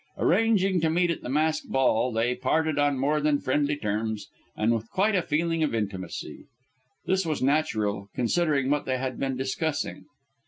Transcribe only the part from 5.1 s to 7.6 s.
a feeling of intimacy. This was